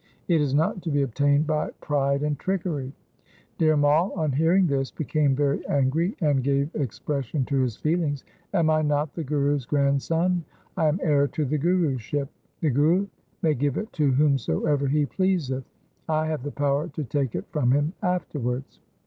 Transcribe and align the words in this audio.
It 0.27 0.41
is 0.41 0.55
not 0.55 0.81
to 0.81 0.89
be 0.89 1.03
obtained 1.03 1.45
by 1.45 1.69
pride 1.79 2.23
and 2.23 2.39
trickery.' 2.39 2.91
Dhir 3.59 3.77
Mai 3.77 4.09
on 4.19 4.31
hearing 4.31 4.65
this 4.65 4.89
became 4.89 5.35
very 5.35 5.63
angry, 5.67 6.15
and 6.21 6.43
gave 6.43 6.73
expression 6.73 7.45
to 7.45 7.59
his 7.61 7.77
feelings,' 7.77 8.23
Am 8.55 8.71
I 8.71 8.81
not 8.81 9.13
the 9.13 9.23
Guru's 9.23 9.67
grandson? 9.67 10.43
I 10.75 10.87
am 10.87 10.99
heir 11.03 11.27
to 11.27 11.45
the 11.45 11.59
Guruship. 11.59 12.29
The 12.61 12.71
Guru 12.71 13.05
may 13.43 13.53
give 13.53 13.77
it 13.77 13.93
to 13.93 14.11
whomsoever 14.13 14.87
he 14.87 15.05
pleaseth. 15.05 15.65
I 16.09 16.25
have 16.25 16.41
the 16.41 16.51
power 16.51 16.87
to 16.95 17.03
take 17.03 17.35
it 17.35 17.45
from 17.51 17.69
him 17.71 17.93
afterwards. 18.01 18.79